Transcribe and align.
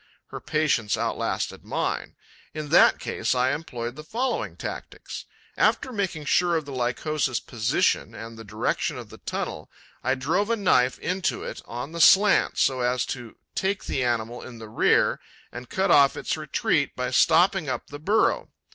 Her 0.29 0.39
patience 0.39 0.97
outlasted 0.97 1.63
mine. 1.63 2.15
In 2.55 2.69
that 2.69 2.97
case, 2.97 3.35
I 3.35 3.51
employed 3.51 3.95
the 3.95 4.03
following 4.03 4.57
tactics: 4.57 5.25
after 5.55 5.93
making 5.93 6.25
sure 6.25 6.55
of 6.55 6.65
the 6.65 6.71
Lycosa's 6.71 7.39
position 7.39 8.15
and 8.15 8.35
the 8.35 8.43
direction 8.43 8.97
of 8.97 9.11
the 9.11 9.19
tunnel, 9.19 9.69
I 10.03 10.15
drove 10.15 10.49
a 10.49 10.55
knife 10.55 10.97
into 10.97 11.43
it 11.43 11.61
on 11.65 11.91
the 11.91 12.01
slant, 12.01 12.57
so 12.57 12.79
as 12.81 13.05
to 13.13 13.35
take 13.53 13.85
the 13.85 14.03
animal 14.03 14.41
in 14.41 14.57
the 14.57 14.69
rear 14.69 15.19
and 15.51 15.69
cut 15.69 15.91
off 15.91 16.17
its 16.17 16.35
retreat 16.35 16.95
by 16.95 17.11
stopping 17.11 17.69
up 17.69 17.91
the 17.91 17.99
burrow. 17.99 18.49